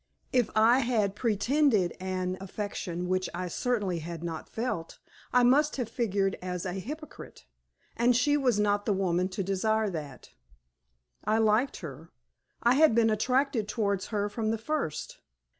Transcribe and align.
If 0.33 0.49
I 0.55 0.79
had 0.79 1.13
pretended 1.15 1.95
an 1.99 2.35
affection 2.41 3.07
which 3.07 3.29
I 3.35 3.47
certainly 3.47 3.99
had 3.99 4.23
not 4.23 4.49
felt, 4.49 4.97
I 5.31 5.43
must 5.43 5.75
have 5.75 5.87
figured 5.89 6.39
as 6.41 6.65
a 6.65 6.73
hypocrite 6.73 7.45
and 7.95 8.15
she 8.15 8.35
was 8.35 8.59
not 8.59 8.87
the 8.87 8.93
woman 8.93 9.29
to 9.29 9.43
desire 9.43 9.91
that. 9.91 10.31
I 11.23 11.37
liked 11.37 11.81
her. 11.81 12.09
I 12.63 12.73
had 12.73 12.95
been 12.95 13.11
attracted 13.11 13.67
towards 13.67 14.07
her 14.07 14.27
from 14.27 14.49
the 14.49 14.57
first. 14.57 15.19